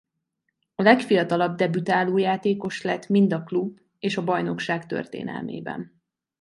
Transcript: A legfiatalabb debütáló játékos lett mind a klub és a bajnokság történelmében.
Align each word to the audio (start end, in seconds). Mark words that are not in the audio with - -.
A 0.75 0.81
legfiatalabb 0.81 1.55
debütáló 1.57 2.17
játékos 2.17 2.81
lett 2.81 3.07
mind 3.07 3.33
a 3.33 3.43
klub 3.43 3.79
és 3.99 4.17
a 4.17 4.23
bajnokság 4.23 4.85
történelmében. 4.85 6.01